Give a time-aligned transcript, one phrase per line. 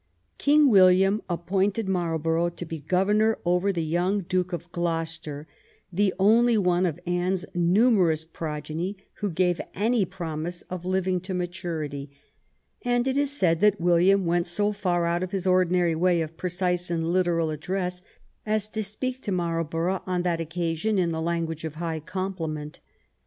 [0.39, 5.47] King William appointed Marlborough to be governor over the young Duke of Gloucester,
[5.93, 12.09] the only one of Anne's numerous progeny who gave any promise of living to maturity,
[12.81, 16.35] and it is said that William went so far out of his ordinary way of
[16.35, 18.01] precise and literal ad dress
[18.43, 22.79] as to speak to Marlborough on that occasion in the language of high compliment.